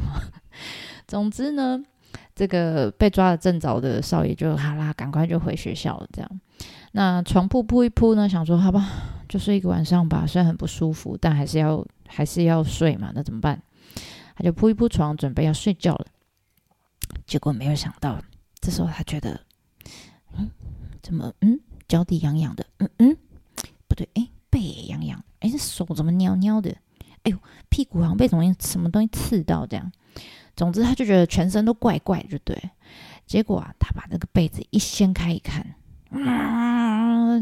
[1.08, 1.82] 总之呢。
[2.36, 6.08] 这个被抓的正早的少爷就好啦，赶快就回学校了。
[6.14, 6.42] 这样，
[6.94, 8.90] 那床铺铺一铺呢，想说好吧，
[9.28, 10.26] 就睡一个晚上吧。
[10.26, 13.12] 虽然很不舒服，但还是要还是要睡嘛。
[13.14, 13.62] 那怎么办？
[14.36, 16.06] 他就铺一铺床，准备要睡觉了。
[17.26, 18.22] 结果没有想到，
[18.62, 19.42] 这时候他觉得，
[20.38, 20.50] 嗯，
[21.02, 23.18] 怎么嗯，脚底痒痒的，嗯嗯，
[23.88, 26.74] 不对，哎，背也痒痒，哎，这手怎么尿尿的？
[27.24, 29.92] 哎呦，屁股好像被什么什么东西刺到，这样。
[30.60, 32.62] 总之，他就觉得全身都怪怪，就对。
[33.26, 35.66] 结果啊，他把那个被子一掀开一看，
[36.12, 37.40] 啊，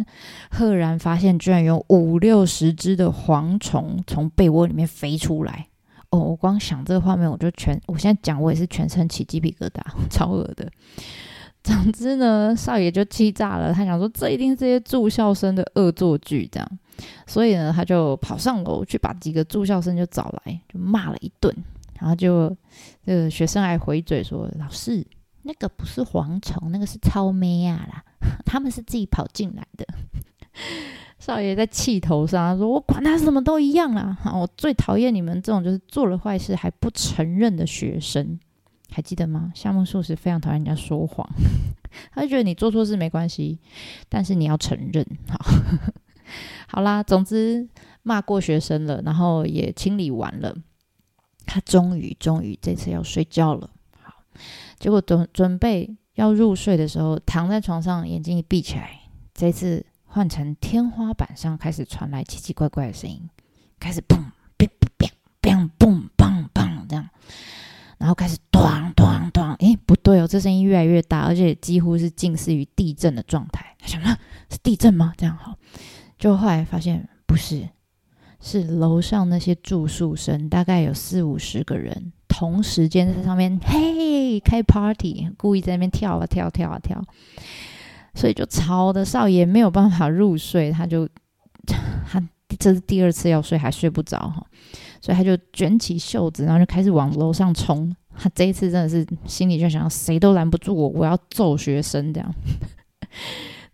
[0.52, 5.68] 赫然发现居然有五六十只的蝗虫从被窝里面飞出来。
[6.12, 10.70] 哦，我光想这个画面，我就全，我现在讲，我也是全身起鸡皮疙瘩， 超恶的。
[11.64, 16.80] 总之呢，少爷就气炸了，他想说这一定是这些住校生的恶作剧，这样。
[17.26, 21.54] 所以呢，他就跑上楼去把几个住校生就找来，就骂了一顿。
[22.00, 22.56] 然后就，
[23.06, 25.06] 这个学生还回嘴说：“老师，
[25.44, 28.04] 那个不是蝗虫，那个是超妹啊啦，
[28.46, 29.86] 他们是自己跑进来的。
[31.20, 34.18] 少爷在气头上，他说：“我管他什么都一样啦！
[34.34, 38.40] 我最讨厌你们这种就是做了坏事还不承认的学生，
[38.92, 39.52] 还记得吗？
[39.56, 41.28] 夏目漱石非常讨厌人家说谎，
[42.14, 43.60] 他就觉得你做错事没关系，
[44.08, 45.06] 但是你要承认。
[45.28, 45.40] 好，
[46.68, 47.68] 好啦，总之
[48.04, 50.56] 骂过学生了，然后也清理完了，
[51.48, 53.68] 他终于终于这次要睡觉了。
[54.04, 54.14] 好，
[54.78, 59.00] 结果准准备要入睡的时候，躺在床上，眼睛一闭起来，
[59.34, 59.84] 这次。
[60.10, 63.30] 换成天花板上开始传来奇奇怪怪的声音，
[63.78, 64.18] 开始砰
[64.58, 65.10] 砰砰
[65.42, 67.08] 砰砰砰砰这样，
[68.00, 68.62] 然后开始咚
[68.96, 73.76] 咚咚，诶，不对哦，这声音越来越大，而且几乎是近似于地震的状态。
[73.78, 74.18] 他想啊，
[74.50, 75.14] 是地震吗？
[75.18, 75.54] 这样好，
[76.18, 77.68] 就后来发现不是，
[78.40, 87.04] 是楼上那些住宿生，大概有四五十个人，同时间在上面嘿开 party，故意在那边跳啊跳跳啊跳。
[88.14, 91.08] 所以就吵的少爷没有办法入睡，他就
[91.66, 92.22] 他
[92.58, 94.44] 这是第二次要睡还睡不着哈，
[95.02, 97.96] 所以他就卷起袖子，然后就开始往楼上冲。
[98.16, 102.34] 他这一次真的是心里就想，谁都拦不住我，我要揍学生这样。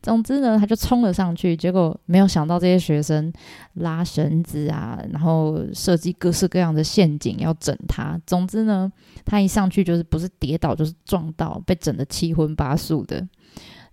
[0.04, 3.32] 总之呢，他就冲了上去，结果没有想到这些学生
[3.76, 8.20] 拉绳子啊，然后设计各式各样的陷阱要整他。
[8.28, 8.92] 总之呢，
[9.24, 13.26] 他一上去就是不是跌倒就是撞到，被整得七荤八素的。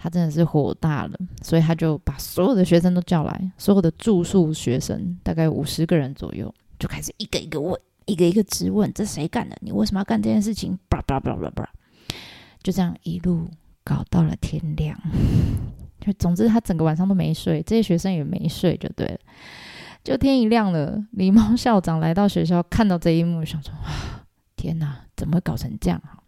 [0.03, 9.57] 他真的是火大了，所以他就把所有的学生都叫来，所有的住宿学生大概五十个人左右，就开始一个一个问，一个一个质问：这谁干的？
[9.61, 10.77] 你为什么要干这件事情？
[10.88, 11.68] 叭叭叭叭叭，
[12.62, 13.49] 就这样一路
[13.85, 14.99] 搞到了天亮。
[16.00, 19.18] 就总之，他整个晚上都没睡，这些学生也没睡，就对了。
[20.02, 23.72] 就天一亮了，狸猫校长来到学校，看到这一幕，想说：
[24.56, 26.00] 天哪，怎么会搞成这样？
[26.00, 26.22] 哈，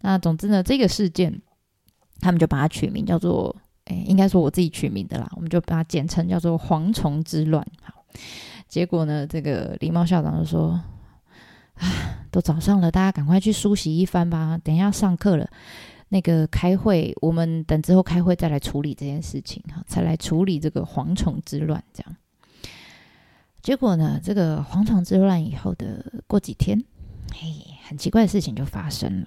[0.00, 1.40] 那总之呢，这个事件。
[2.18, 7.62] 他们就把它取名叫做，诶，应该说我自己取名的啦，我们就把它简称叫做“蝗虫之乱”。
[7.84, 8.02] 好，
[8.66, 10.80] 结果呢，这个狸猫校长就说
[11.76, 11.86] ：“啊，
[12.30, 15.46] 都早上了，大家赶快去梳洗一番吧，等一下上课了，
[16.08, 22.16] 那个开会，我们等之后开会再来处理这件事情，哈，才来处理这个蝗虫之乱。”这样，
[23.60, 26.84] 结果呢，这个蝗虫之乱以后的过几天，
[27.34, 27.48] 嘿，
[27.88, 29.26] 很奇怪的事情就发生了。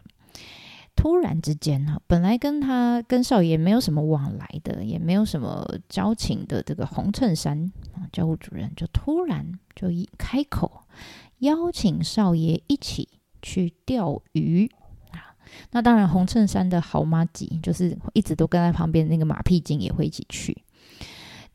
[0.95, 10.81] 突然之间哈，本来跟他跟少爷没有什么往来的，也没有什么交情的这个红衬衫啊，教务主任就突然就一开口
[11.39, 13.07] 邀请少爷一起
[13.41, 14.69] 去钓鱼。
[15.71, 20.63] 那当然，红衬衫的好妈吉就是一直都跟在旁边那个马屁精也会一起去。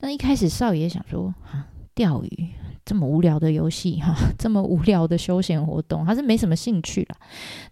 [0.01, 2.49] 那一开始少爷想说啊，钓鱼
[2.85, 7.17] 这么无聊的游戏哈，这么无聊的休闲活动，他是没什么兴趣了。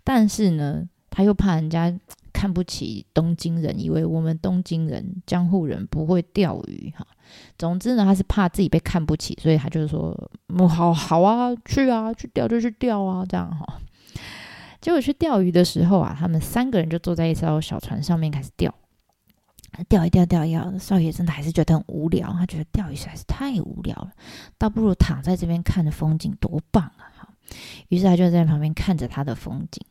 [0.02, 0.88] 但是呢。
[1.14, 1.94] 他又怕人家
[2.32, 7.06] 看不起东京人，以为我们东京人、江户人不会钓鱼哈。
[7.58, 13.78] 总之呢，他是怕自己被看不起，所以他就是说：“嗯，好好啊，去啊，去钓就去钓啊，这样哈。”
[14.82, 18.74] 结果去钓鱼的时候啊，他们三个人就坐在一艘小船上面开始钓，
[19.88, 20.76] 钓一钓，钓一钓。
[20.76, 24.10] 少爷真的还是觉得很无聊，他觉得钓鱼实在是太无聊了，
[24.58, 27.08] 倒不如躺在这边看着风景多棒啊！
[27.16, 27.28] 哈，
[27.88, 29.86] 于是他就在旁边看着他的风景。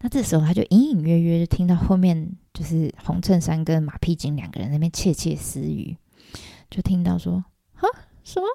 [0.00, 5.96] 那这时候，他就隐隐约约就听到后面就是红衬衫跟马屁精两个人那边窃窃私语，
[6.70, 7.44] 就听到说
[7.76, 7.84] ：“啊，
[8.24, 8.46] 什么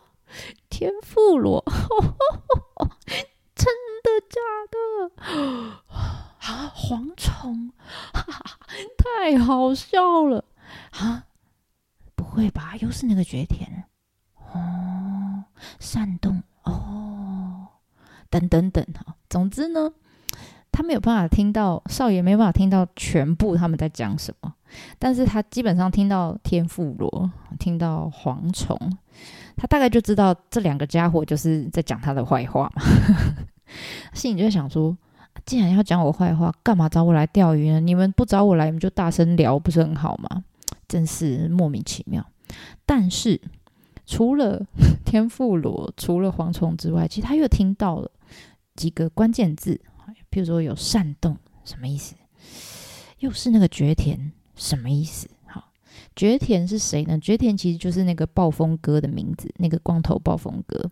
[0.69, 1.63] 天妇罗？
[3.57, 4.39] 真的假
[4.71, 4.77] 的？
[6.47, 7.71] 啊，蝗虫？
[8.97, 10.45] 太好笑了！
[10.91, 11.25] 啊，
[12.15, 12.75] 不会吧？
[12.79, 13.85] 又是那个绝田？
[14.53, 15.43] 哦，
[15.79, 16.43] 山洞？
[16.63, 17.67] 哦，
[18.29, 19.15] 等等等哈。
[19.29, 19.93] 总之呢。”
[20.69, 24.53] 他没有办法听到少爷，没办法听到全部他们在讲什么，
[24.99, 28.77] 但是他基本上听到天妇罗，听到蝗虫，
[29.55, 32.83] 他大概就知道这两个家伙就是在讲他的坏话嘛。
[34.17, 34.97] 心里就想说，
[35.45, 37.79] 既然要讲我坏话，干嘛找我来钓鱼呢？
[37.79, 40.43] 你们不找我来，你们就大声聊，不是很好吗？
[40.87, 42.25] 真是莫名其妙。
[42.85, 43.39] 但是
[44.05, 44.65] 除了
[45.05, 48.09] 天妇罗，除了蝗虫之外，其实他又听到了
[48.75, 49.79] 几个关键字。
[50.29, 52.15] 比如说有扇动什么意思？
[53.19, 55.27] 又是那个绝田什么意思？
[55.45, 55.71] 好，
[56.15, 57.17] 绝田是谁呢？
[57.19, 60.89] 绝田其实就是那个暴风哥的名字，那个光头暴风哥。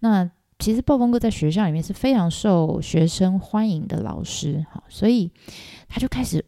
[0.00, 0.30] 那
[0.64, 5.30] 其实暴风哥在学校里面是非常受学生欢迎的老师，好，所以
[5.90, 6.42] 他就开始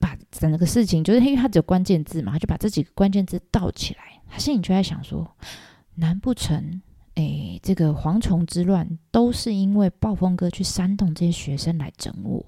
[0.00, 4.20] 把整个事情，就是因为他只有关键字嘛，他就把这几个关键字倒起来。
[4.28, 5.36] 他心里就在想说：
[5.94, 6.82] 难不成？
[7.14, 12.44] 哎，这个蝗虫之乱都是因为暴风哥去煽动这些学生来整我。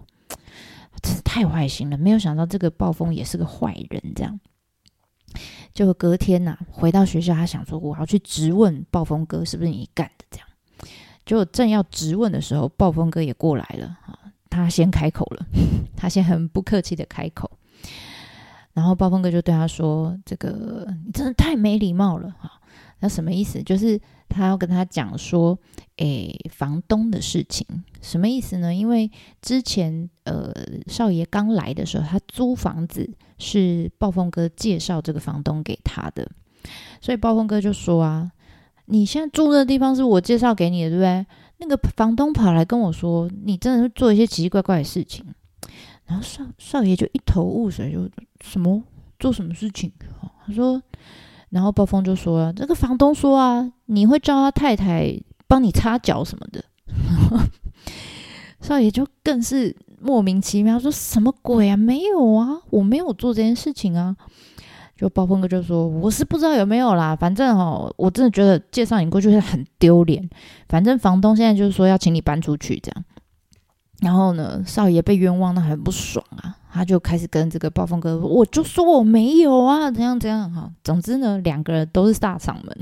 [1.01, 4.41] 真是太坏心了，没有想到这个暴风也是个坏人，这样。
[5.73, 10.46] 就隔天呐，回到学校，他想说我要去质问暴风哥是不是你干的，这样。
[11.27, 14.19] 就正要质问的时候，暴风哥也过来了啊，
[14.49, 15.45] 他先开口了，
[15.95, 17.51] 他先很不客气的开口，
[18.73, 22.53] 然后暴风哥就对他说：“这个你真的太没礼貌了哈。”
[23.01, 23.63] 那什么意思？
[23.63, 25.59] 就是他要跟他讲说，
[25.97, 27.67] 诶，房东的事情，
[28.01, 28.75] 什么意思呢？
[28.75, 29.11] 因为
[29.43, 30.51] 之前呃，
[30.87, 33.07] 少爷刚来的时候，他租房子
[33.39, 36.27] 是暴风哥介绍这个房东给他的，
[37.03, 38.33] 所以暴风哥就说啊，
[38.87, 41.27] 你现在住的地方是我介绍给你的，对不对？
[41.59, 45.25] 那个房东跑来跟我说，你真的是做一些奇奇怪怪的事情，
[46.07, 48.09] 然后少少爷就一头雾水，就
[48.41, 48.83] 什么
[49.19, 49.93] 做什么事情？
[50.47, 50.83] 他说。
[51.51, 56.63] 然后暴风就说：“这个房东说啊，你会叫他太太帮你擦脚什么的。
[58.61, 61.77] ”少爷就更是莫名其妙，说什么鬼啊？
[61.77, 64.17] 没有啊，我没有做这件事情啊。
[64.97, 70.29] 就暴风哥就说：“我是不知道有没有啦，反正哦，我真的觉得介绍你过去是很丢脸。
[70.69, 73.05] 反正房东现在就是说要请你搬出去这样。
[74.01, 80.71] 然后呢，少爷被冤枉，那很不爽啊。”他就开始跟这个暴风哥说：“我就说我没有啊，怎样怎样哈。
[80.85, 82.77] 总之呢，两个人都是大嗓门，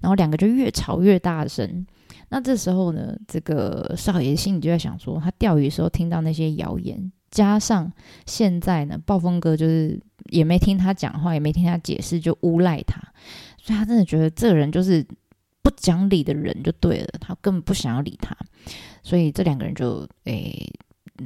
[0.00, 1.86] 然后两个就越吵越大声。
[2.30, 7.92] 那这时候呢，这个少爷心里就在想说，他钓鱼的时候听到那些谣言，加上
[8.26, 10.00] 现在呢，暴风哥就是
[10.30, 13.00] 也没听他讲话，也没听他解释，就诬赖他，
[13.60, 15.06] 所以他真的觉得这个人就是
[15.62, 18.36] 不讲理的人就对了，他根本不想要理他，
[19.02, 20.70] 所以这两个人就诶。”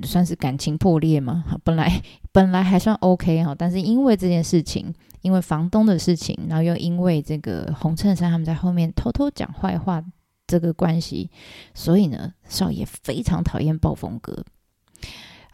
[0.05, 1.45] 算是感情破裂嘛？
[1.63, 4.91] 本来本来还算 OK 哈，但是因为这件事情，
[5.21, 10.03] 因为房东的事情，然后又因为这个红衬衫他们在后面偷偷讲坏话
[10.47, 11.31] 这个关系，
[11.75, 14.43] 所以呢，少爷非常讨厌暴风哥。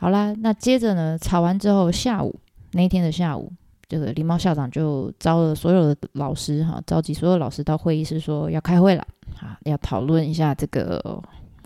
[0.01, 2.39] 好啦，那接着呢，吵完之后，下午
[2.73, 3.53] 那一天的下午，
[3.89, 9.05] 这个狸猫校长就招了所有的老师哈，召集所有老师到会议室说要开会了
[9.41, 11.21] 啊，要讨论一下这个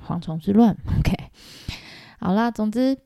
[0.07, 0.74] 蝗虫之乱。
[0.99, 1.14] OK。
[2.18, 2.97] 好啦，总之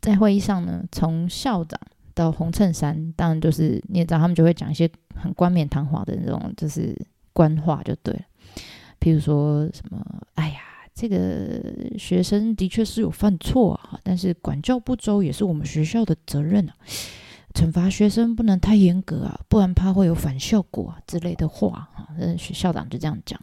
[0.00, 1.80] 在会议上呢，从校长
[2.14, 6.96] 到红衬衫，当然就是你也知道，他们就会讲一些很冠冕堂皇的那种，就是
[7.32, 8.20] 官话就对了。
[9.00, 10.00] 譬如说什么，
[10.34, 10.60] 哎呀，
[10.94, 16.74] 这个学生的确是有犯错啊，但是管教不周也是我们学校的责任啊。
[17.54, 22.08] 惩罚学生不能太严格啊，不然怕会有反效果啊之类的话啊。
[22.38, 23.40] 学校长就这样讲，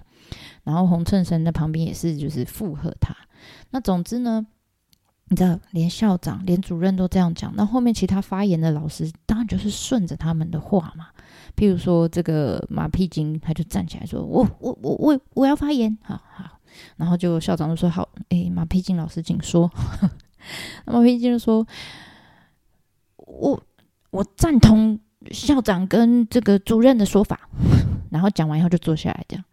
[0.63, 3.15] 然后红衬衫在旁边也是就是附和他。
[3.71, 4.47] 那总之呢。
[5.31, 11.09] 你知道，连校长、连主任都这样讲，那后面其他发言的老师当然就是顺着他们的话嘛。
[11.55, 16.58] 譬如说，这个马屁精他就站起来说：“我、我、我、我我要发言。”好好，
[16.97, 19.71] 然后就校长就说：“好，哎，马屁精老师，请说。
[20.85, 21.65] ”马屁精就说
[23.17, 23.61] ：“我
[24.11, 24.99] 我赞同
[25.31, 27.49] 校长跟这个主任的说法。
[28.11, 29.45] ”然后讲完以后就坐下来，这样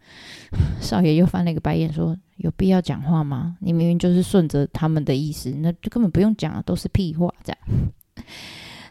[0.81, 2.17] 少爷又翻了一个白眼说。
[2.37, 3.57] 有必要讲话吗？
[3.61, 7.33] 你明明就是顺着他们的意思，那就根本不用讲啊，都是屁话。
[7.43, 7.59] 这样，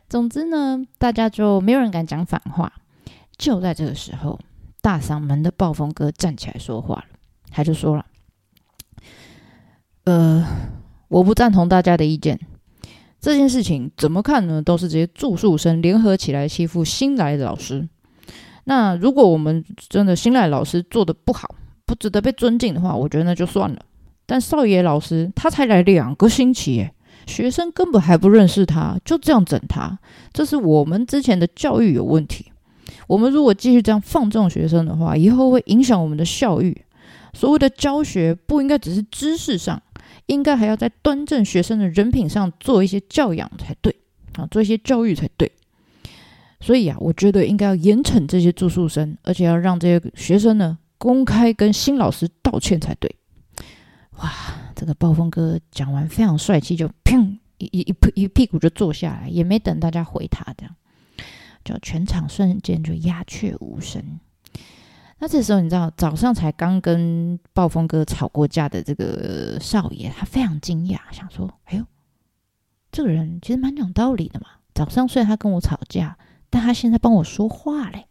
[0.09, 2.73] 总之呢，大家就没有人敢讲反话。
[3.39, 4.37] 就在这个时候，
[4.81, 7.05] 大嗓门的暴风哥站起来说话了，
[7.53, 8.05] 他就说了
[10.07, 10.47] ：“呃，
[11.09, 12.39] 我不赞同大家的意见。
[13.21, 14.63] 这件事情怎么看呢？
[14.63, 17.89] 都是这些住宿生联合起来欺负新来的老师。
[18.65, 23.81] 那如果我们真的新来老师做的不好，不值得被尊敬的话，我觉得那就算了。
[24.27, 26.89] 但少爷老师他才来两个星期，
[27.27, 29.99] 学生根本还不认识他，就这样整他，
[30.33, 32.53] 这是我们之前的教育有问题。
[33.09, 36.85] 我们如果继续这样放纵学生的话，以后会影响我们的校育。
[37.33, 39.83] 所谓的教学不应该只是知识上，
[40.27, 43.95] 应该还要在端正学生的人品上做一些教养才对
[44.35, 45.51] 啊，做一些教育才对。
[46.61, 50.79] 所以啊，我觉得应该要严惩这些住宿生，而且要让这些学生呢。
[50.99, 53.15] 公开跟新老师道歉才对。
[54.13, 54.33] 哇，
[54.75, 60.75] 这个暴风哥讲完非常帅气，就砰一一一屁股就坐下来，也没等大家回他，这样
[61.63, 64.03] 就全场瞬间就鸦雀无声。
[65.19, 71.85] 那这时候你知道，早上才刚跟暴风哥吵过架的这个少爷，他非常惊讶，想说：“哎呦，
[72.93, 74.47] 这个人其实蛮讲道理的嘛。
[74.75, 76.19] 早上虽然他跟我吵架，
[76.51, 78.07] 但他现在帮我说话嘞。”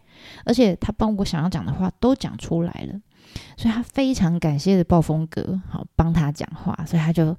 [0.45, 2.99] 而且他帮我想要讲的话都讲出来了，
[3.57, 7.37] 所以他非常感谢的暴风哥，好帮他讲话，所以他就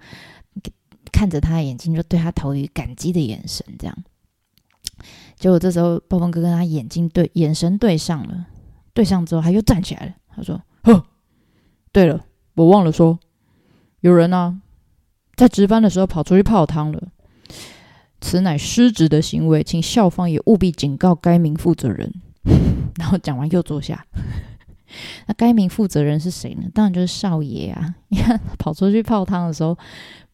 [1.10, 3.66] 看着他的眼睛，就对他投以感激的眼神。
[3.78, 3.96] 这样，
[5.36, 8.46] 结果这时候暴风哥跟他眼睛对眼神对上了，
[8.96, 11.04] 对上之后他又站起来了，他说：“呵，
[11.92, 12.24] 对了，
[12.54, 13.18] 我忘了说，
[14.00, 14.62] 有人呢
[15.34, 17.08] 在值班的时候跑出去泡汤了。”
[18.22, 22.10] 此乃失职的行为，请校方也务必警告该名负责人。
[22.98, 24.06] 然后讲完又坐下。
[25.28, 26.62] 那该名负责人是谁呢？
[26.72, 27.94] 当然就是少爷啊！
[28.08, 29.76] 你看跑出去泡汤的时候，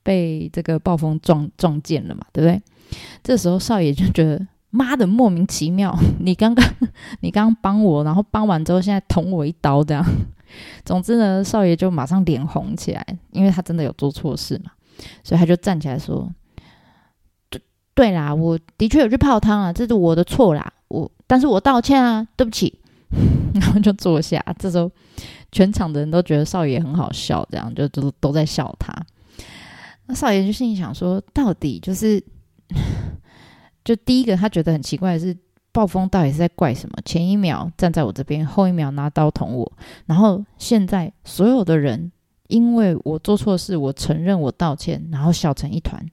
[0.04, 2.62] 被这个暴风撞撞见了嘛，对不对？
[3.24, 6.68] 这时候少爷就觉得妈的莫名其妙， 你刚刚
[7.20, 10.04] 你刚刚帮我，然后帮完之后现在捅我一刀这样。
[10.84, 14.72] 总之呢，少爷就马上脸红起来，因为他真的有做错事嘛，
[15.22, 16.28] 所以他就站起来说
[17.48, 17.60] ：“对
[17.94, 22.80] 对啦，我的确有去泡汤啊，这是我的错啦，我但是我道歉啊，对不起。”
[23.54, 24.90] 然后就坐下，这时候
[25.50, 28.90] 全场的人都觉得少爷很好笑，这样就都都在笑他。
[30.06, 32.22] 那少爷就心里想说：到底就是，
[33.84, 35.36] 就第一个他觉得很奇怪的是，
[35.72, 36.96] 暴风到底是在怪什么？
[37.04, 39.72] 前一秒站在我这边，后一秒拿刀捅我，
[40.06, 42.12] 然后现在所有的人
[42.48, 46.04] 因为我做错事，我承认我道歉，然后笑成一团。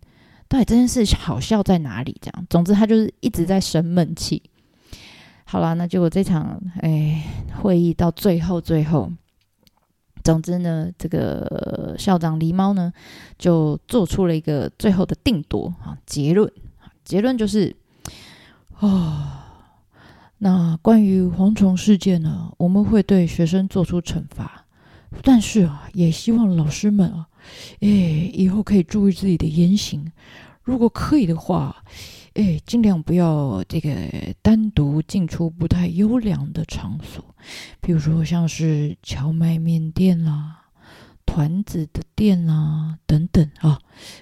[0.48, 2.18] 到底这件事好笑在哪里？
[2.22, 4.42] 这样，总之他就是一直在生闷气。
[5.46, 7.24] 好了，那结果这场哎
[7.62, 9.12] 会议到最后最后，
[10.24, 12.92] 总之呢，这个校长狸猫呢
[13.38, 16.52] 就做出了一个最后的定夺啊结论，
[17.10, 17.76] 结论就是
[18.78, 19.66] 啊，
[20.38, 24.68] 那关于蝗虫事件呢，我们会对学生做出惩罚，
[25.24, 27.28] 但是啊，也希望老师们啊，
[27.80, 30.12] 哎以后可以注意自己的言行，
[30.62, 31.84] 如果可以的话。
[32.36, 33.90] 哎，尽量不要这个
[34.42, 37.26] 单独进出不太优良的场所，
[37.82, 40.59] 比如说像是荞麦面店啦、
[41.30, 43.80] 团子的店啊等等啊。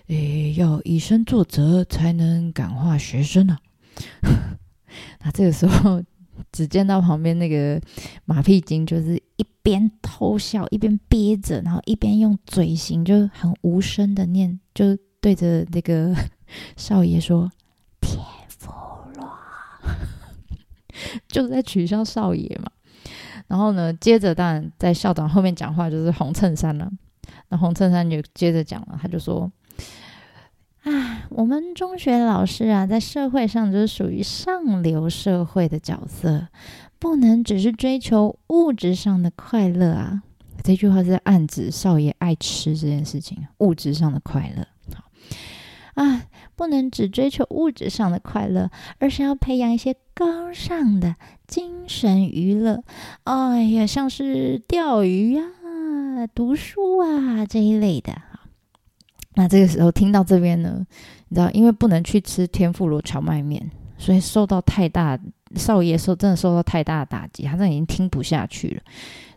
[0.07, 3.57] 诶，要以身作则，才能感化学生啊。
[5.23, 6.03] 那这个时候，
[6.51, 7.81] 只见到旁边那个
[8.25, 16.13] 马屁精，就是一边偷笑，一边憋着，然后一边用嘴型就很无声的念，就对着那个
[16.75, 17.49] 少爷说。
[18.01, 18.71] 天妇
[19.15, 19.29] 罗，
[21.27, 22.71] 就是在取笑少爷嘛。
[23.47, 26.89] 然后呢，接着当然在校长后面讲话就是红衬衫了。
[27.49, 29.51] 那红衬衫就接着讲了，他就说
[30.83, 36.47] ：“啊，我们中学老师啊，在社会上就是属于上流社会的角色，
[36.99, 40.23] 不能只是追求物质上的快乐啊。”
[40.63, 44.65] 这句话是在暗指少爷爱吃这件事情，物质上的快乐。
[45.97, 46.23] 啊。
[46.55, 52.83] 不能只追求物质上的快乐，而是要培养一些高尚的精神娱乐。
[53.25, 55.43] 哎呀，像是钓鱼呀、
[56.33, 58.11] 读书啊这一类的。
[59.35, 60.83] 那这个时候听到这边呢，
[61.27, 63.69] 你知道，因为不能去吃天妇罗荞麦面，
[63.99, 65.15] 所以受到太大
[65.53, 68.81] 少爷受真的受到太大的打击，他真的已经听不下去了，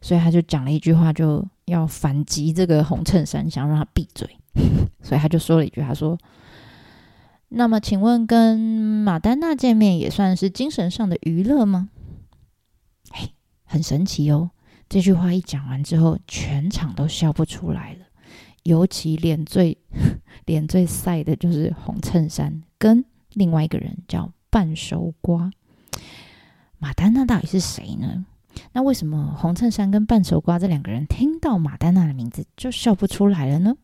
[0.00, 4.26] 所以他就讲了一句话，就要反击这个红衬衫，想让他闭嘴。
[5.04, 6.16] 所以他就说了一句，他说。
[7.53, 11.90] 那么，请问跟马丹娜见面也算是精神上的娱乐吗？
[13.11, 13.32] 嘿，
[13.64, 14.51] 很神奇哦！
[14.88, 18.07] 这句话一讲完之后，全场都笑不出来了。
[18.62, 19.76] 尤其脸最
[20.46, 25.51] 脸最晒的就是红衬衫跟另外一个人叫半熟瓜。
[26.78, 28.26] 马丹娜到底是谁呢？
[28.72, 33.76] 那为什么红衬衫跟半熟瓜这两个人听到马丹娜的名字就笑不出来了呢？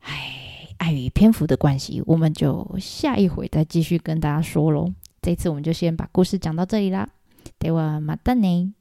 [0.00, 0.41] 唉。
[0.81, 4.93] 碍于篇幅的关系，我们就下一回再继续跟大家说喽。
[5.21, 7.09] 这次我们就先把故事讲到这里啦。
[7.59, 8.73] ではまたね。